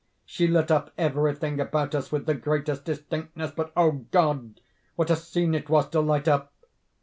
[0.25, 4.59] She lit up every thing about us with the greatest distinctness—but, oh God,
[4.95, 6.51] what a scene it was to light up!